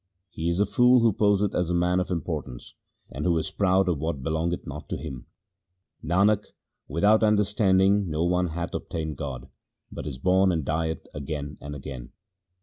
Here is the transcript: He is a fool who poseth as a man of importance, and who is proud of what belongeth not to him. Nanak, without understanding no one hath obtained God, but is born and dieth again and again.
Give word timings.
He 0.31 0.49
is 0.49 0.59
a 0.59 0.65
fool 0.65 1.01
who 1.01 1.13
poseth 1.13 1.53
as 1.53 1.69
a 1.69 1.75
man 1.75 1.99
of 1.99 2.09
importance, 2.09 2.73
and 3.11 3.23
who 3.23 3.37
is 3.37 3.51
proud 3.51 3.87
of 3.87 3.99
what 3.99 4.23
belongeth 4.23 4.65
not 4.65 4.89
to 4.89 4.97
him. 4.97 5.27
Nanak, 6.03 6.45
without 6.87 7.21
understanding 7.21 8.09
no 8.09 8.23
one 8.23 8.47
hath 8.47 8.73
obtained 8.73 9.17
God, 9.17 9.47
but 9.91 10.07
is 10.07 10.17
born 10.17 10.51
and 10.51 10.65
dieth 10.65 11.05
again 11.13 11.59
and 11.61 11.75
again. 11.75 12.13